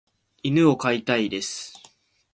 [0.41, 1.79] 犬を飼いたいです。